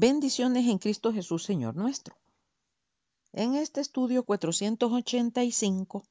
Bendiciones 0.00 0.68
en 0.68 0.78
Cristo 0.78 1.12
Jesús, 1.12 1.42
Señor 1.42 1.74
nuestro. 1.74 2.16
En 3.32 3.56
este 3.56 3.80
estudio 3.80 4.22
485 4.22 6.04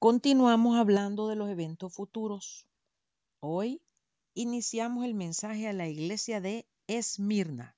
continuamos 0.00 0.76
hablando 0.76 1.28
de 1.28 1.36
los 1.36 1.48
eventos 1.50 1.94
futuros. 1.94 2.66
Hoy 3.38 3.80
iniciamos 4.34 5.04
el 5.04 5.14
mensaje 5.14 5.68
a 5.68 5.72
la 5.72 5.86
iglesia 5.86 6.40
de 6.40 6.66
Esmirna. 6.88 7.76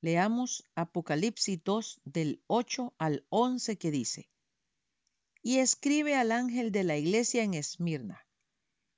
Leamos 0.00 0.64
Apocalipsis 0.74 1.62
2 1.62 2.00
del 2.06 2.40
8 2.46 2.94
al 2.96 3.26
11 3.28 3.76
que 3.76 3.90
dice, 3.90 4.30
y 5.42 5.58
escribe 5.58 6.14
al 6.14 6.32
ángel 6.32 6.72
de 6.72 6.82
la 6.82 6.96
iglesia 6.96 7.42
en 7.42 7.52
Esmirna, 7.52 8.26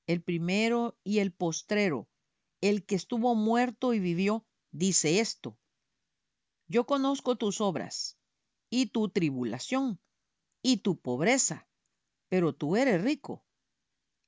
el 0.07 0.23
primero 0.23 0.97
y 1.03 1.19
el 1.19 1.33
postrero, 1.33 2.07
el 2.61 2.87
que 2.87 2.95
estuvo 2.95 3.35
muerto 3.35 3.93
y 3.93 3.99
vivió, 3.99 4.45
dice 4.71 5.21
esto, 5.21 5.59
yo 6.67 6.85
conozco 6.87 7.37
tus 7.37 7.61
obras 7.61 8.19
y 8.71 8.87
tu 8.87 9.09
tribulación 9.09 10.01
y 10.63 10.79
tu 10.79 11.01
pobreza, 11.01 11.67
pero 12.29 12.55
tú 12.55 12.77
eres 12.77 13.03
rico, 13.03 13.45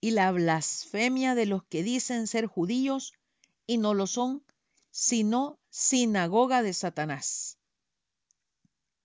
y 0.00 0.12
la 0.12 0.32
blasfemia 0.32 1.34
de 1.34 1.46
los 1.46 1.64
que 1.64 1.82
dicen 1.82 2.26
ser 2.26 2.46
judíos 2.46 3.12
y 3.66 3.78
no 3.78 3.94
lo 3.94 4.06
son, 4.06 4.44
sino 4.90 5.60
sinagoga 5.68 6.62
de 6.62 6.72
Satanás. 6.72 7.58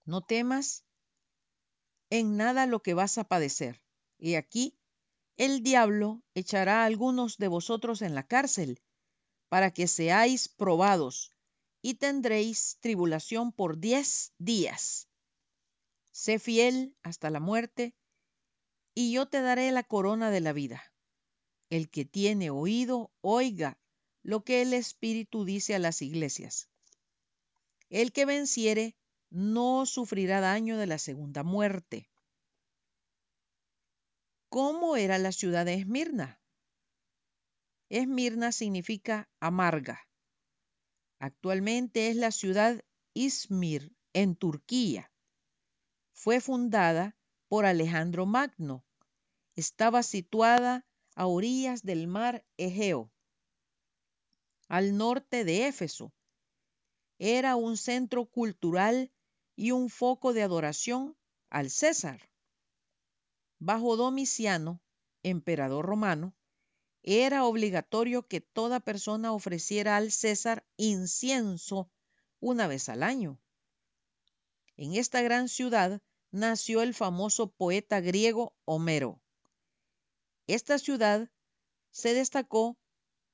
No 0.05 0.21
temas 0.21 0.85
en 2.09 2.37
nada 2.37 2.65
lo 2.65 2.81
que 2.81 2.93
vas 2.93 3.17
a 3.17 3.25
padecer. 3.25 3.81
Y 4.17 4.35
aquí 4.35 4.77
el 5.37 5.63
diablo 5.63 6.21
echará 6.33 6.83
a 6.83 6.85
algunos 6.85 7.37
de 7.37 7.47
vosotros 7.47 8.01
en 8.01 8.15
la 8.15 8.25
cárcel 8.25 8.81
para 9.49 9.71
que 9.71 9.87
seáis 9.87 10.47
probados 10.47 11.31
y 11.85 11.93
tendréis 11.93 12.79
tribulación 12.79 13.51
por 13.51 13.77
diez 13.77 14.33
días. 14.39 15.07
Sé 16.11 16.39
fiel 16.39 16.95
hasta 17.03 17.29
la 17.29 17.39
muerte, 17.39 17.93
y 18.95 19.11
yo 19.11 19.27
te 19.27 19.39
daré 19.39 19.71
la 19.71 19.83
corona 19.83 20.31
de 20.31 20.41
la 20.41 20.51
vida. 20.51 20.81
El 21.69 21.91
que 21.91 22.03
tiene 22.03 22.49
oído, 22.49 23.11
oiga 23.21 23.77
lo 24.23 24.43
que 24.43 24.63
el 24.63 24.73
Espíritu 24.73 25.45
dice 25.45 25.75
a 25.75 25.79
las 25.79 26.01
iglesias. 26.01 26.71
El 27.91 28.11
que 28.13 28.25
venciere 28.25 28.95
no 29.29 29.85
sufrirá 29.85 30.41
daño 30.41 30.79
de 30.79 30.87
la 30.87 30.97
segunda 30.97 31.43
muerte. 31.43 32.09
¿Cómo 34.49 34.95
era 34.97 35.19
la 35.19 35.31
ciudad 35.31 35.65
de 35.67 35.75
Esmirna? 35.75 36.41
Esmirna 37.89 38.51
significa 38.51 39.29
amarga. 39.39 40.01
Actualmente 41.25 42.09
es 42.09 42.17
la 42.17 42.29
ciudad 42.29 42.85
Izmir 43.15 43.91
en 44.13 44.35
Turquía. 44.35 45.11
Fue 46.13 46.39
fundada 46.39 47.17
por 47.47 47.65
Alejandro 47.65 48.27
Magno. 48.27 48.85
Estaba 49.55 50.03
situada 50.03 50.85
a 51.15 51.25
orillas 51.25 51.81
del 51.81 52.05
mar 52.05 52.45
Egeo, 52.57 53.11
al 54.67 54.97
norte 54.97 55.45
de 55.45 55.65
Éfeso. 55.67 56.13
Era 57.17 57.55
un 57.55 57.75
centro 57.75 58.27
cultural 58.27 59.11
y 59.55 59.71
un 59.71 59.89
foco 59.89 60.31
de 60.31 60.43
adoración 60.43 61.17
al 61.49 61.71
César. 61.71 62.29
Bajo 63.57 63.95
Domiciano, 63.95 64.79
emperador 65.23 65.87
romano, 65.87 66.35
era 67.07 67.45
obligatorio 67.45 68.27
que 68.27 68.41
toda 68.41 68.79
persona 68.79 69.31
ofreciera 69.31 69.95
al 69.95 70.11
César 70.11 70.65
incienso 70.75 71.91
una 72.39 72.65
vez 72.65 72.89
al 72.89 73.03
año. 73.03 73.39
En 74.75 74.95
esta 74.95 75.21
gran 75.21 75.47
ciudad 75.47 76.01
nació 76.31 76.81
el 76.81 76.95
famoso 76.95 77.51
poeta 77.51 78.01
griego 78.01 78.55
Homero. 78.65 79.21
Esta 80.47 80.79
ciudad 80.79 81.29
se 81.91 82.15
destacó 82.15 82.75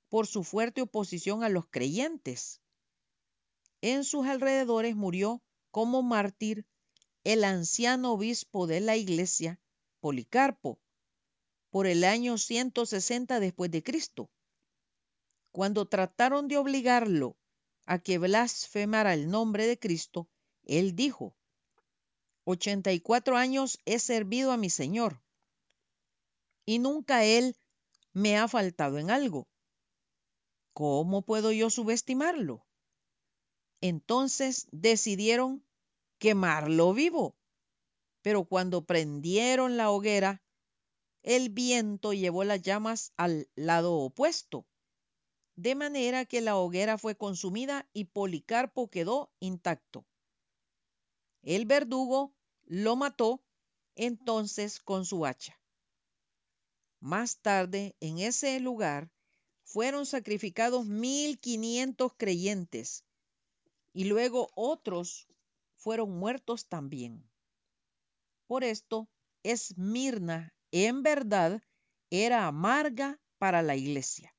por 0.10 0.28
su 0.28 0.44
fuerte 0.44 0.82
oposición 0.82 1.42
a 1.42 1.50
los 1.50 1.66
creyentes. 1.68 2.60
En 3.80 4.04
sus 4.04 4.28
alrededores 4.28 4.98
murió 4.98 5.42
como 5.72 6.04
mártir 6.04 6.66
el 7.24 7.46
anciano 7.46 8.12
obispo 8.12 8.68
de 8.68 8.82
la 8.82 8.98
iglesia, 8.98 9.62
Policarpo, 10.02 10.82
por 11.72 11.88
el 11.88 12.04
año 12.04 12.38
160 12.38 13.40
después 13.40 13.72
de 13.72 13.82
Cristo. 13.82 14.30
Cuando 15.52 15.88
trataron 15.88 16.48
de 16.48 16.58
obligarlo 16.58 17.36
a 17.86 17.98
que 18.00 18.20
blasfemara 18.20 19.14
el 19.14 19.30
nombre 19.30 19.66
de 19.66 19.80
Cristo, 19.80 20.30
él 20.64 20.96
dijo, 20.96 21.36
84 22.44 23.38
años 23.38 23.80
he 23.86 24.00
servido 24.00 24.52
a 24.52 24.58
mi 24.58 24.70
Señor 24.70 25.22
y 26.66 26.80
nunca 26.80 27.24
Él 27.24 27.56
me 28.14 28.38
ha 28.38 28.48
faltado 28.48 28.98
en 28.98 29.10
algo. 29.10 29.48
¿Cómo 30.74 31.22
puedo 31.24 31.52
yo 31.52 31.70
subestimarlo? 31.70 32.66
Entonces 33.82 34.68
decidieron 34.72 35.66
quemarlo 36.18 36.94
vivo. 36.94 37.36
Pero 38.22 38.46
cuando 38.46 38.86
prendieron 38.86 39.78
la 39.78 39.90
hoguera, 39.90 40.42
el 41.24 41.50
viento 41.50 42.14
llevó 42.14 42.44
las 42.44 42.62
llamas 42.62 43.14
al 43.18 43.48
lado 43.56 43.94
opuesto, 43.96 44.66
de 45.56 45.76
manera 45.76 46.26
que 46.26 46.42
la 46.42 46.58
hoguera 46.58 46.98
fue 46.98 47.16
consumida 47.16 47.88
y 47.94 48.06
Policarpo 48.06 48.90
quedó 48.90 49.32
intacto. 49.40 50.06
El 51.44 51.66
verdugo 51.66 52.34
lo 52.64 52.96
mató 52.96 53.44
entonces 53.96 54.80
con 54.80 55.06
su 55.06 55.26
hacha. 55.26 55.60
Más 57.00 57.40
tarde, 57.40 57.96
en 58.00 58.20
ese 58.20 58.60
lugar, 58.60 59.12
fueron 59.64 60.06
sacrificados 60.06 60.86
mil 60.86 61.40
quinientos 61.40 62.14
creyentes 62.16 63.04
y 63.94 64.06
luego 64.06 64.50
otros 64.56 65.28
fueron 65.76 66.12
muertos 66.12 66.68
también. 66.68 67.28
Por 68.48 68.64
esto, 68.64 69.10
Esmirna 69.44 70.54
en 70.72 71.04
verdad 71.04 71.62
era 72.10 72.48
amarga 72.48 73.20
para 73.38 73.62
la 73.62 73.76
iglesia. 73.76 74.36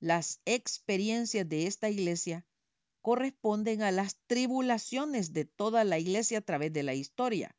Las 0.00 0.40
experiencias 0.44 1.48
de 1.48 1.66
esta 1.66 1.88
iglesia 1.88 2.46
corresponden 3.02 3.82
a 3.82 3.90
las 3.90 4.16
tribulaciones 4.26 5.32
de 5.32 5.44
toda 5.44 5.84
la 5.84 5.98
iglesia 5.98 6.38
a 6.38 6.42
través 6.42 6.72
de 6.72 6.82
la 6.82 6.94
historia. 6.94 7.56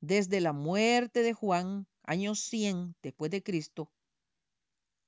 Desde 0.00 0.40
la 0.40 0.52
muerte 0.52 1.22
de 1.22 1.32
Juan, 1.32 1.86
año 2.02 2.34
100 2.34 2.96
después 3.02 3.30
de 3.30 3.42
Cristo, 3.42 3.90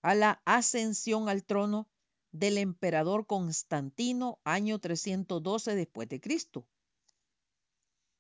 a 0.03 0.15
la 0.15 0.41
ascensión 0.45 1.29
al 1.29 1.45
trono 1.45 1.89
del 2.33 2.59
emperador 2.59 3.27
Constantino, 3.27 4.39
año 4.45 4.79
312 4.79 5.75
después 5.75 6.09
de 6.09 6.21
Cristo. 6.21 6.67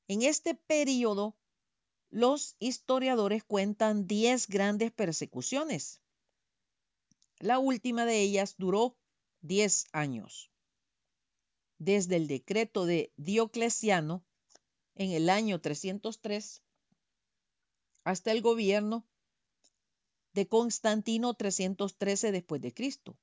En 0.09 0.23
este 0.23 0.55
periodo 0.55 1.37
los 2.17 2.57
historiadores 2.61 3.45
cuentan 3.45 4.07
10 4.07 4.49
grandes 4.49 4.91
persecuciones. 4.91 6.01
La 7.41 7.59
última 7.59 8.07
de 8.07 8.23
ellas 8.23 8.55
duró 8.57 8.97
10 9.43 9.85
años. 9.93 10.51
Desde 11.77 12.17
el 12.17 12.27
decreto 12.27 12.87
de 12.87 13.13
Diocleciano 13.19 14.25
en 14.95 15.11
el 15.11 15.29
año 15.29 15.61
303 15.61 16.63
hasta 18.05 18.33
el 18.33 18.41
gobierno 18.41 19.07
de 20.33 20.49
Constantino 20.49 21.35
313 21.35 22.33
después 22.33 22.63
de 22.63 22.73
Cristo. 22.73 23.19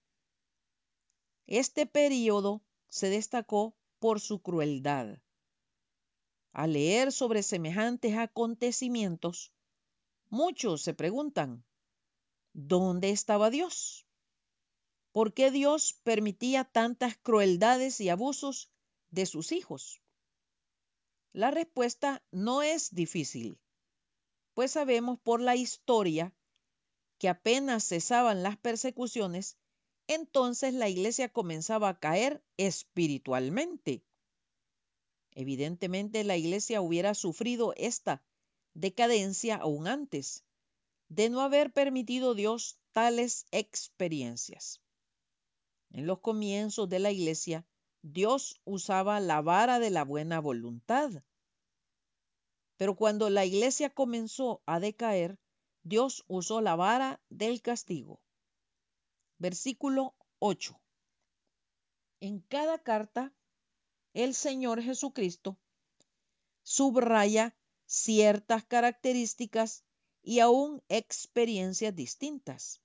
Este 1.47 1.87
periodo 1.87 2.61
se 2.89 3.09
destacó 3.09 3.75
por 3.97 4.19
su 4.19 4.43
crueldad. 4.43 5.17
Al 6.53 6.73
leer 6.73 7.11
sobre 7.11 7.41
semejantes 7.41 8.15
acontecimientos, 8.15 9.51
muchos 10.29 10.83
se 10.83 10.93
preguntan, 10.93 11.65
¿dónde 12.53 13.09
estaba 13.09 13.49
Dios? 13.49 14.05
¿Por 15.11 15.33
qué 15.33 15.49
Dios 15.49 15.99
permitía 16.03 16.63
tantas 16.63 17.17
crueldades 17.17 17.99
y 18.01 18.09
abusos 18.09 18.71
de 19.09 19.25
sus 19.25 19.51
hijos? 19.51 20.01
La 21.31 21.49
respuesta 21.49 22.23
no 22.31 22.61
es 22.61 22.93
difícil, 22.93 23.59
pues 24.53 24.71
sabemos 24.71 25.19
por 25.19 25.41
la 25.41 25.55
historia 25.55 26.35
que 27.17 27.29
apenas 27.29 27.87
cesaban 27.87 28.43
las 28.43 28.57
persecuciones, 28.57 29.57
entonces 30.05 30.75
la 30.75 30.87
iglesia 30.87 31.29
comenzaba 31.29 31.89
a 31.89 31.99
caer 31.99 32.43
espiritualmente. 32.57 34.03
Evidentemente 35.35 36.23
la 36.23 36.37
iglesia 36.37 36.81
hubiera 36.81 37.13
sufrido 37.15 37.73
esta 37.77 38.23
decadencia 38.73 39.55
aún 39.55 39.87
antes 39.87 40.43
de 41.09 41.29
no 41.29 41.41
haber 41.41 41.71
permitido 41.71 42.33
Dios 42.33 42.77
tales 42.91 43.45
experiencias. 43.51 44.81
En 45.91 46.07
los 46.07 46.19
comienzos 46.19 46.89
de 46.89 46.99
la 46.99 47.11
iglesia, 47.11 47.65
Dios 48.01 48.59
usaba 48.65 49.19
la 49.19 49.41
vara 49.41 49.79
de 49.79 49.89
la 49.89 50.03
buena 50.03 50.39
voluntad. 50.39 51.23
Pero 52.77 52.95
cuando 52.95 53.29
la 53.29 53.45
iglesia 53.45 53.89
comenzó 53.89 54.61
a 54.65 54.79
decaer, 54.79 55.37
Dios 55.83 56.25
usó 56.27 56.61
la 56.61 56.75
vara 56.75 57.21
del 57.29 57.61
castigo. 57.61 58.19
Versículo 59.37 60.15
8. 60.39 60.79
En 62.19 62.39
cada 62.39 62.79
carta, 62.79 63.33
el 64.13 64.33
Señor 64.33 64.81
Jesucristo 64.81 65.57
subraya 66.63 67.55
ciertas 67.85 68.63
características 68.63 69.83
y 70.21 70.39
aún 70.39 70.81
experiencias 70.87 71.95
distintas. 71.95 72.81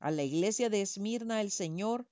A 0.00 0.10
la 0.10 0.22
iglesia 0.22 0.68
de 0.70 0.82
Esmirna 0.82 1.40
el 1.40 1.50
Señor 1.50 2.06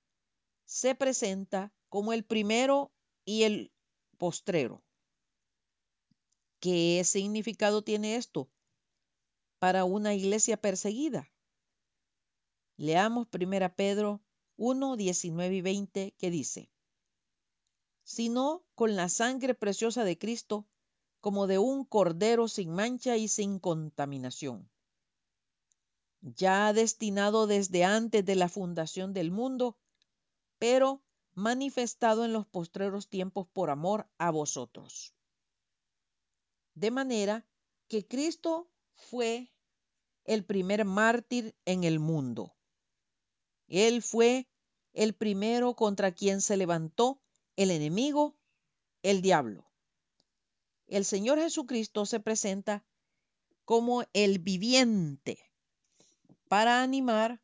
se 0.65 0.95
presenta 0.95 1.73
como 1.89 2.13
el 2.13 2.23
primero 2.23 2.91
y 3.25 3.43
el 3.43 3.71
postrero. 4.17 4.83
¿Qué 6.59 7.03
significado 7.05 7.83
tiene 7.83 8.15
esto 8.15 8.49
para 9.59 9.85
una 9.85 10.13
iglesia 10.13 10.57
perseguida? 10.57 11.31
Leamos 12.77 13.27
1 13.31 13.75
Pedro 13.75 14.21
1, 14.57 14.97
19 14.97 15.55
y 15.55 15.61
20 15.61 16.15
que 16.17 16.31
dice, 16.31 16.69
sino 18.07 18.63
con 18.73 18.95
la 18.95 19.09
sangre 19.09 19.53
preciosa 19.53 20.03
de 20.03 20.17
Cristo, 20.17 20.65
como 21.19 21.45
de 21.45 21.57
un 21.57 21.83
cordero 21.83 22.47
sin 22.47 22.71
mancha 22.71 23.17
y 23.17 23.27
sin 23.27 23.59
contaminación, 23.59 24.69
ya 26.21 26.71
destinado 26.71 27.47
desde 27.47 27.83
antes 27.83 28.23
de 28.25 28.35
la 28.35 28.47
fundación 28.49 29.13
del 29.13 29.31
mundo, 29.31 29.77
pero 30.57 31.03
manifestado 31.33 32.23
en 32.23 32.31
los 32.31 32.47
postreros 32.47 33.09
tiempos 33.09 33.47
por 33.47 33.69
amor 33.69 34.09
a 34.17 34.31
vosotros 34.31 35.13
de 36.77 36.91
manera 36.91 37.43
que 37.87 38.05
Cristo 38.05 38.69
fue 38.93 39.51
el 40.25 40.45
primer 40.45 40.85
mártir 40.85 41.55
en 41.65 41.83
el 41.83 41.99
mundo. 41.99 42.55
Él 43.67 44.03
fue 44.03 44.47
el 44.93 45.15
primero 45.15 45.75
contra 45.75 46.11
quien 46.11 46.39
se 46.39 46.55
levantó 46.55 47.19
el 47.57 47.71
enemigo, 47.71 48.37
el 49.03 49.21
diablo. 49.21 49.69
El 50.87 51.03
Señor 51.03 51.39
Jesucristo 51.39 52.05
se 52.05 52.21
presenta 52.21 52.85
como 53.65 54.05
el 54.13 54.39
viviente 54.39 55.37
para 56.47 56.81
animar 56.81 57.41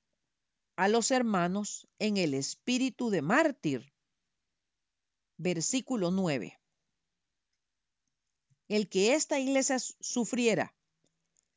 a 0.77 0.87
los 0.87 1.11
hermanos 1.11 1.89
en 1.99 2.15
el 2.15 2.33
espíritu 2.33 3.09
de 3.09 3.21
mártir. 3.21 3.93
Versículo 5.35 6.09
9 6.09 6.57
el 8.75 8.89
que 8.89 9.13
esta 9.13 9.39
iglesia 9.39 9.77
sufriera 9.77 10.73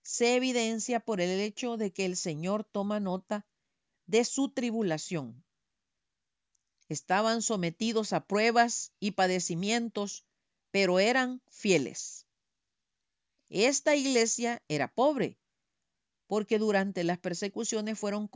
se 0.02 0.36
evidencia 0.36 1.00
por 1.00 1.22
el 1.22 1.40
hecho 1.40 1.78
de 1.78 1.90
que 1.90 2.04
el 2.04 2.14
Señor 2.14 2.62
toma 2.64 3.00
nota 3.00 3.46
de 4.06 4.22
su 4.26 4.50
tribulación. 4.50 5.42
Estaban 6.88 7.42
sometidos 7.42 8.12
a 8.12 8.26
pruebas 8.26 8.92
y 9.00 9.12
padecimientos, 9.12 10.24
pero 10.70 11.00
eran 11.00 11.42
fieles. 11.48 12.26
Esta 13.48 13.96
iglesia 13.96 14.62
era 14.68 14.92
pobre, 14.92 15.38
porque 16.26 16.58
durante 16.58 17.04
las 17.04 17.18
persecuciones 17.18 17.98
fueron 17.98 18.28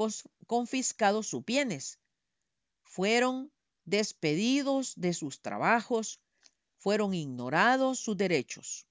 confiscados 0.47 1.29
sus 1.29 1.45
bienes, 1.45 1.99
fueron 2.83 3.53
despedidos 3.85 4.95
de 4.97 5.15
sus 5.15 5.41
trabajos, 5.41 6.21
fueron 6.77 7.15
ignorados 7.15 7.99
sus 7.99 8.17
derechos, 8.17 8.87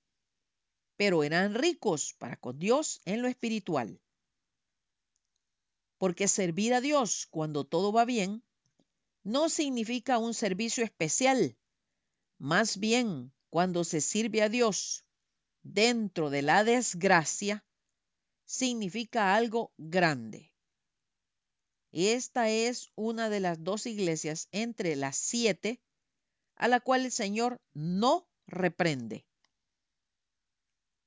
pero 0.95 1.23
eran 1.23 1.53
ricos 1.53 2.13
para 2.17 2.35
con 2.35 2.59
Dios 2.59 3.01
en 3.05 3.21
lo 3.21 3.27
espiritual. 3.27 4.00
Porque 5.97 6.27
servir 6.27 6.73
a 6.73 6.81
Dios 6.81 7.27
cuando 7.29 7.65
todo 7.65 7.91
va 7.91 8.05
bien 8.05 8.44
no 9.24 9.50
significa 9.50 10.18
un 10.18 10.33
servicio 10.33 10.83
especial, 10.83 11.57
más 12.38 12.77
bien 12.77 13.33
cuando 13.50 13.83
se 13.83 14.01
sirve 14.01 14.42
a 14.42 14.50
Dios 14.50 15.06
dentro 15.62 16.30
de 16.30 16.42
la 16.42 16.63
desgracia, 16.63 17.66
significa 18.45 19.36
algo 19.36 19.74
grande. 19.77 20.51
Esta 21.92 22.50
es 22.50 22.92
una 22.95 23.30
de 23.30 23.39
las 23.39 23.63
dos 23.63 23.86
iglesias 23.86 24.48
entre 24.51 24.95
las 24.95 25.18
siete 25.18 25.81
a 26.56 26.68
la 26.68 26.80
cual 26.80 27.06
el 27.06 27.12
Señor 27.12 27.62
no 27.74 28.27
reprende. 28.45 29.25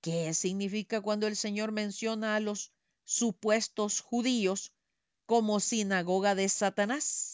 ¿Qué 0.00 0.35
significa 0.35 1.00
cuando 1.00 1.29
el 1.29 1.37
Señor 1.37 1.70
menciona 1.70 2.35
a 2.35 2.41
los 2.41 2.73
supuestos 3.05 4.00
judíos 4.00 4.73
como 5.26 5.61
sinagoga 5.61 6.35
de 6.35 6.49
Satanás? 6.49 7.31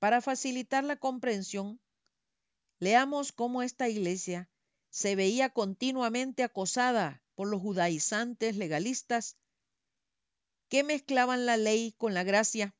Para 0.00 0.22
facilitar 0.22 0.82
la 0.82 0.96
comprensión, 0.96 1.78
leamos 2.78 3.32
cómo 3.32 3.62
esta 3.62 3.88
iglesia 3.88 4.50
se 4.88 5.14
veía 5.14 5.50
continuamente 5.50 6.42
acosada 6.42 7.22
por 7.34 7.48
los 7.48 7.60
judaizantes 7.60 8.56
legalistas 8.56 9.36
que 10.68 10.84
mezclaban 10.84 11.44
la 11.44 11.58
ley 11.58 11.92
con 11.98 12.14
la 12.14 12.22
gracia 12.22 12.74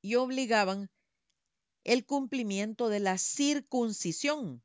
y 0.00 0.14
obligaban 0.14 0.90
el 1.84 2.06
cumplimiento 2.06 2.88
de 2.88 3.00
la 3.00 3.18
circuncisión 3.18 4.62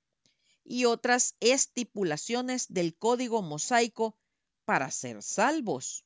y 0.63 0.85
otras 0.85 1.35
estipulaciones 1.41 2.71
del 2.71 2.95
código 2.95 3.41
mosaico 3.41 4.15
para 4.63 4.89
ser 4.91 5.21
salvos. 5.21 6.05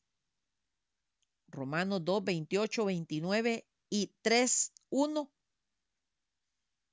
Romanos 1.47 2.03
2, 2.03 2.23
28, 2.23 2.85
29 2.85 3.67
y 3.89 4.11
3, 4.23 4.73
1. 4.89 5.31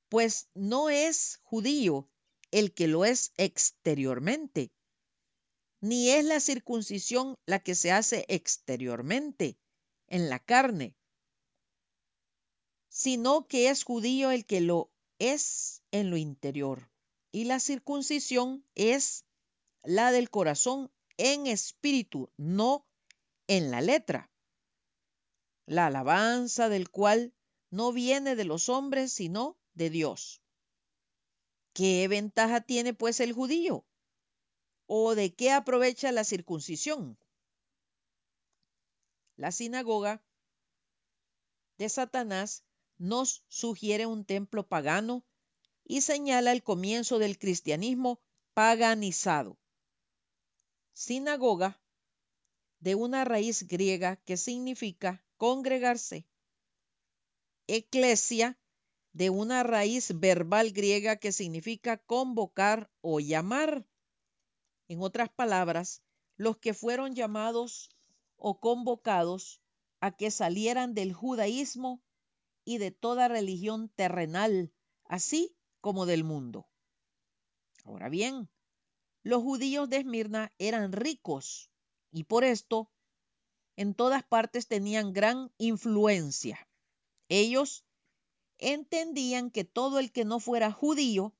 Pues 0.08 0.48
no 0.54 0.90
es 0.90 1.40
judío 1.42 2.08
el 2.50 2.74
que 2.74 2.86
lo 2.86 3.04
es 3.04 3.32
exteriormente, 3.36 4.70
ni 5.80 6.10
es 6.10 6.24
la 6.24 6.38
circuncisión 6.40 7.38
la 7.46 7.58
que 7.58 7.74
se 7.74 7.92
hace 7.92 8.24
exteriormente, 8.28 9.58
en 10.06 10.28
la 10.28 10.38
carne, 10.38 10.94
sino 12.90 13.48
que 13.48 13.70
es 13.70 13.82
judío 13.82 14.31
el 14.31 14.44
que 14.44 14.60
lo 14.60 14.93
es 15.19 15.82
en 15.90 16.10
lo 16.10 16.19
interior. 16.19 16.90
Y 17.32 17.44
la 17.44 17.60
circuncisión 17.60 18.67
es 18.74 19.24
la 19.82 20.12
del 20.12 20.28
corazón 20.28 20.93
en 21.17 21.46
espíritu, 21.46 22.31
no 22.36 22.86
en 23.46 23.70
la 23.70 23.81
letra. 23.81 24.31
La 25.67 25.86
alabanza 25.86 26.69
del 26.69 26.90
cual 26.90 27.34
no 27.72 27.91
viene 27.91 28.36
de 28.36 28.44
los 28.44 28.69
hombres, 28.69 29.12
sino 29.12 29.58
de 29.72 29.88
Dios. 29.88 30.43
¿Qué 31.72 32.06
ventaja 32.06 32.60
tiene 32.60 32.93
pues 32.93 33.19
el 33.19 33.32
judío? 33.32 33.86
¿O 34.86 35.14
de 35.14 35.34
qué 35.34 35.50
aprovecha 35.50 36.12
la 36.12 36.22
circuncisión? 36.22 37.19
La 39.36 39.52
sinagoga 39.52 40.22
de 41.79 41.88
Satanás 41.88 42.62
nos 42.98 43.43
sugiere 43.48 44.05
un 44.05 44.26
templo 44.26 44.69
pagano 44.69 45.24
y 45.82 46.02
señala 46.02 46.52
el 46.52 46.62
comienzo 46.62 47.19
del 47.19 47.38
cristianismo 47.38 48.20
paganizado. 48.52 49.58
Sinagoga, 50.93 51.81
de 52.81 52.96
una 52.96 53.24
raíz 53.24 53.67
griega 53.67 54.17
que 54.17 54.36
significa 54.36 55.24
congregarse. 55.38 56.26
Eclesia, 57.74 58.58
de 59.14 59.31
una 59.31 59.62
raíz 59.62 60.20
verbal 60.20 60.72
griega 60.72 61.17
que 61.17 61.32
significa 61.32 61.96
convocar 61.96 62.91
o 63.00 63.19
llamar. 63.19 63.86
En 64.88 65.00
otras 65.00 65.31
palabras, 65.31 66.02
los 66.36 66.58
que 66.58 66.74
fueron 66.74 67.14
llamados 67.14 67.88
o 68.36 68.60
convocados 68.60 69.62
a 70.00 70.14
que 70.14 70.31
salieran 70.31 70.93
del 70.93 71.14
judaísmo 71.14 72.02
y 72.62 72.76
de 72.76 72.91
toda 72.91 73.29
religión 73.29 73.88
terrenal, 73.88 74.70
así 75.06 75.56
como 75.81 76.05
del 76.05 76.24
mundo. 76.24 76.69
Ahora 77.84 78.10
bien, 78.10 78.50
los 79.22 79.43
judíos 79.43 79.88
de 79.88 79.96
Esmirna 79.96 80.52
eran 80.58 80.93
ricos 80.93 81.70
y 82.10 82.24
por 82.24 82.44
esto 82.44 82.91
en 83.76 83.94
todas 83.94 84.24
partes 84.24 84.69
tenían 84.69 85.14
gran 85.14 85.50
influencia. 85.56 86.69
Ellos 87.34 87.86
entendían 88.58 89.51
que 89.51 89.65
todo 89.65 89.98
el 89.98 90.12
que 90.12 90.27
no 90.27 90.39
fuera 90.39 90.70
judío 90.70 91.34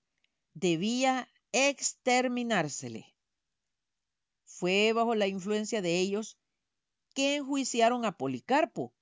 debía 0.55 1.29
exterminársele. 1.53 3.15
Fue 4.47 4.95
bajo 4.95 5.15
la 5.15 5.27
influencia 5.27 5.83
de 5.83 5.99
ellos 5.99 6.39
que 7.13 7.37
enjuiciaron 7.37 8.07
a 8.07 8.17
Policarpo, 8.17 8.95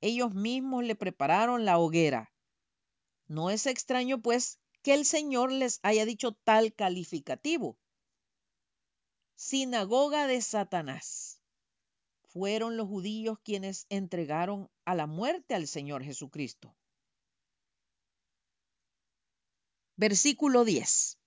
ellos 0.00 0.32
mismos 0.32 0.84
le 0.84 0.94
prepararon 0.94 1.64
la 1.64 1.76
hoguera. 1.76 2.32
No 3.26 3.50
es 3.50 3.66
extraño, 3.66 4.22
pues, 4.22 4.60
que 4.82 4.94
el 4.94 5.04
Señor 5.04 5.50
les 5.50 5.80
haya 5.82 6.04
dicho 6.04 6.36
tal 6.44 6.72
calificativo. 6.72 7.80
Sinagoga 9.34 10.28
de 10.28 10.40
Satanás. 10.40 11.35
Fueron 12.38 12.76
los 12.76 12.86
judíos 12.86 13.38
quienes 13.42 13.86
entregaron 13.88 14.70
a 14.84 14.94
la 14.94 15.06
muerte 15.06 15.54
al 15.54 15.66
Señor 15.66 16.04
Jesucristo. 16.04 16.76
Versículo 19.96 20.66
10. 20.66 21.18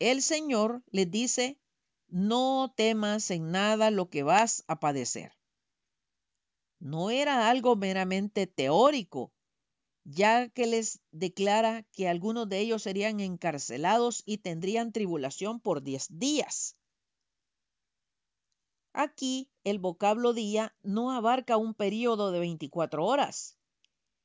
El 0.00 0.20
Señor 0.20 0.82
les 0.90 1.08
dice, 1.08 1.60
no 2.08 2.74
temas 2.76 3.30
en 3.30 3.52
nada 3.52 3.92
lo 3.92 4.10
que 4.10 4.24
vas 4.24 4.64
a 4.66 4.80
padecer. 4.80 5.30
No 6.80 7.10
era 7.10 7.48
algo 7.48 7.76
meramente 7.76 8.48
teórico, 8.48 9.32
ya 10.02 10.48
que 10.48 10.66
les 10.66 10.98
declara 11.12 11.84
que 11.92 12.08
algunos 12.08 12.48
de 12.48 12.58
ellos 12.58 12.82
serían 12.82 13.20
encarcelados 13.20 14.24
y 14.26 14.38
tendrían 14.38 14.90
tribulación 14.90 15.60
por 15.60 15.84
diez 15.84 16.08
días. 16.10 16.76
Aquí 18.92 19.50
el 19.64 19.78
vocablo 19.78 20.32
día 20.32 20.74
no 20.82 21.12
abarca 21.12 21.56
un 21.56 21.74
periodo 21.74 22.30
de 22.30 22.40
24 22.40 23.04
horas, 23.04 23.56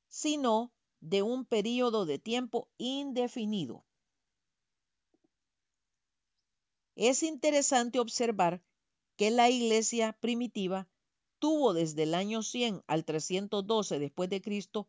sino 0.10 0.74
de 1.00 1.22
un 1.22 1.46
periodo 1.46 2.06
de 2.06 2.20
tiempo 2.20 2.70
indefinido. 2.78 3.86
Es 6.96 7.24
interesante 7.24 8.00
observar 8.00 8.64
que 9.16 9.32
la 9.32 9.50
iglesia 9.50 10.14
primitiva 10.20 10.88
tuvo 11.40 11.74
desde 11.74 12.04
el 12.04 12.14
año 12.14 12.42
100 12.42 12.84
al 12.88 13.06
312 13.06 14.00
después 14.00 14.30
de 14.30 14.42
Cristo 14.42 14.88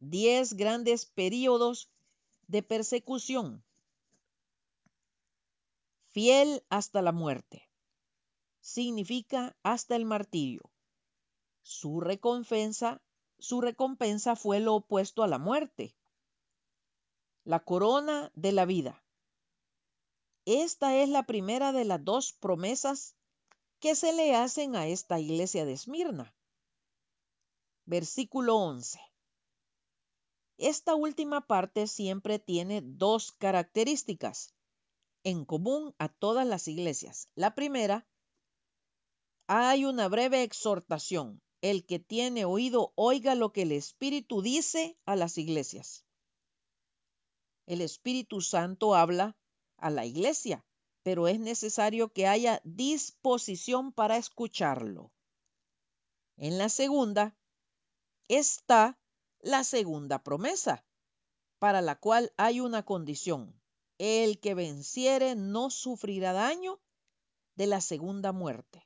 10 0.00 0.54
grandes 0.54 1.06
periodos 1.06 1.88
de 2.48 2.62
persecución, 2.62 3.62
fiel 6.10 6.64
hasta 6.68 7.02
la 7.02 7.12
muerte. 7.12 7.71
Significa 8.62 9.54
hasta 9.62 9.94
el 9.94 10.06
martirio. 10.06 10.62
Su 11.62 12.00
recompensa 12.00 13.02
su 13.42 13.60
recompensa 13.60 14.36
fue 14.36 14.60
lo 14.60 14.76
opuesto 14.76 15.24
a 15.24 15.26
la 15.26 15.40
muerte, 15.40 15.96
la 17.42 17.58
corona 17.64 18.30
de 18.36 18.52
la 18.52 18.66
vida. 18.66 19.04
Esta 20.44 20.96
es 20.96 21.08
la 21.08 21.24
primera 21.24 21.72
de 21.72 21.84
las 21.84 22.04
dos 22.04 22.34
promesas 22.34 23.16
que 23.80 23.96
se 23.96 24.12
le 24.12 24.36
hacen 24.36 24.76
a 24.76 24.86
esta 24.86 25.18
iglesia 25.18 25.64
de 25.64 25.72
Esmirna. 25.72 26.32
Versículo 27.84 28.58
11. 28.58 29.00
Esta 30.58 30.94
última 30.94 31.44
parte 31.48 31.88
siempre 31.88 32.38
tiene 32.38 32.80
dos 32.80 33.32
características 33.32 34.54
en 35.24 35.44
común 35.44 35.96
a 35.98 36.08
todas 36.08 36.46
las 36.46 36.68
iglesias. 36.68 37.28
La 37.34 37.56
primera, 37.56 38.06
hay 39.46 39.84
una 39.84 40.08
breve 40.08 40.42
exhortación 40.42 41.42
el 41.62 41.86
que 41.86 42.00
tiene 42.00 42.44
oído 42.44 42.92
oiga 42.96 43.34
lo 43.36 43.52
que 43.52 43.62
el 43.62 43.72
Espíritu 43.72 44.42
dice 44.42 44.98
a 45.06 45.14
las 45.14 45.38
iglesias. 45.38 46.04
El 47.66 47.80
Espíritu 47.80 48.40
Santo 48.40 48.96
habla 48.96 49.36
a 49.76 49.88
la 49.88 50.04
iglesia, 50.04 50.64
pero 51.04 51.28
es 51.28 51.38
necesario 51.38 52.12
que 52.12 52.26
haya 52.26 52.60
disposición 52.64 53.92
para 53.92 54.16
escucharlo. 54.16 55.12
En 56.36 56.58
la 56.58 56.68
segunda 56.68 57.36
está 58.28 58.98
la 59.38 59.62
segunda 59.62 60.22
promesa, 60.22 60.84
para 61.60 61.80
la 61.80 61.94
cual 61.94 62.32
hay 62.36 62.58
una 62.58 62.84
condición. 62.84 63.60
El 63.98 64.40
que 64.40 64.54
venciere 64.54 65.36
no 65.36 65.70
sufrirá 65.70 66.32
daño 66.32 66.80
de 67.54 67.68
la 67.68 67.80
segunda 67.80 68.32
muerte. 68.32 68.84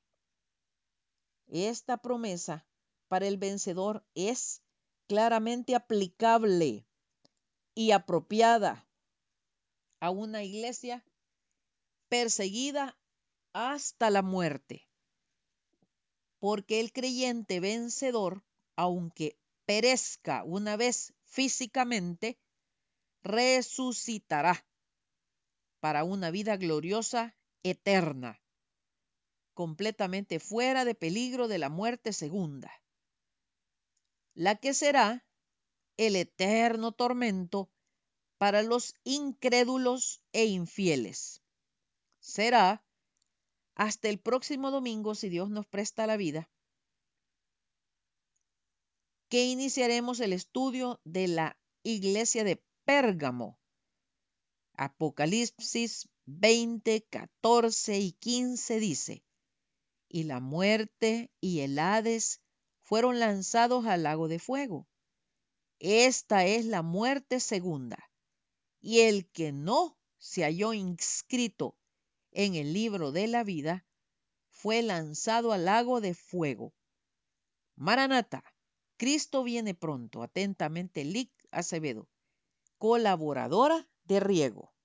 Esta 1.48 1.96
promesa 1.98 2.66
para 3.08 3.26
el 3.26 3.38
vencedor 3.38 4.04
es 4.14 4.62
claramente 5.06 5.74
aplicable 5.74 6.86
y 7.74 7.92
apropiada 7.92 8.88
a 10.00 10.10
una 10.10 10.42
iglesia 10.42 11.04
perseguida 12.08 12.98
hasta 13.52 14.10
la 14.10 14.22
muerte. 14.22 14.88
Porque 16.38 16.80
el 16.80 16.92
creyente 16.92 17.60
vencedor, 17.60 18.44
aunque 18.76 19.38
perezca 19.64 20.42
una 20.44 20.76
vez 20.76 21.14
físicamente, 21.24 22.38
resucitará 23.22 24.66
para 25.80 26.04
una 26.04 26.30
vida 26.30 26.56
gloriosa 26.56 27.36
eterna 27.62 28.40
completamente 29.56 30.38
fuera 30.38 30.84
de 30.84 30.94
peligro 30.94 31.48
de 31.48 31.56
la 31.56 31.70
muerte 31.70 32.12
segunda, 32.12 32.70
la 34.34 34.54
que 34.56 34.74
será 34.74 35.26
el 35.96 36.14
eterno 36.14 36.92
tormento 36.92 37.70
para 38.36 38.62
los 38.62 38.94
incrédulos 39.02 40.20
e 40.32 40.44
infieles. 40.44 41.42
Será 42.20 42.84
hasta 43.74 44.10
el 44.10 44.18
próximo 44.18 44.70
domingo, 44.70 45.14
si 45.14 45.30
Dios 45.30 45.48
nos 45.48 45.66
presta 45.66 46.06
la 46.06 46.18
vida, 46.18 46.50
que 49.30 49.46
iniciaremos 49.46 50.20
el 50.20 50.34
estudio 50.34 51.00
de 51.04 51.28
la 51.28 51.58
iglesia 51.82 52.44
de 52.44 52.62
Pérgamo. 52.84 53.58
Apocalipsis 54.74 56.10
20, 56.26 57.06
14 57.08 57.98
y 57.98 58.12
15 58.12 58.80
dice, 58.80 59.25
y 60.08 60.24
la 60.24 60.40
muerte 60.40 61.30
y 61.40 61.60
el 61.60 61.78
Hades 61.78 62.40
fueron 62.80 63.18
lanzados 63.18 63.86
al 63.86 64.04
lago 64.04 64.28
de 64.28 64.38
fuego. 64.38 64.86
Esta 65.78 66.46
es 66.46 66.64
la 66.64 66.82
muerte 66.82 67.40
segunda. 67.40 68.10
Y 68.80 69.00
el 69.00 69.28
que 69.30 69.52
no 69.52 69.98
se 70.18 70.42
halló 70.42 70.72
inscrito 70.72 71.76
en 72.30 72.54
el 72.54 72.72
libro 72.72 73.12
de 73.12 73.26
la 73.26 73.44
vida 73.44 73.84
fue 74.50 74.82
lanzado 74.82 75.52
al 75.52 75.64
lago 75.64 76.00
de 76.00 76.14
fuego. 76.14 76.72
Maranata, 77.74 78.44
Cristo 78.96 79.42
viene 79.42 79.74
pronto. 79.74 80.22
Atentamente, 80.22 81.04
Lic 81.04 81.30
Acevedo, 81.50 82.08
colaboradora 82.78 83.88
de 84.04 84.20
Riego. 84.20 84.75